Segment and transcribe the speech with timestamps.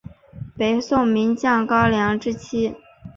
[0.57, 2.75] 北宋名将高琼之妻。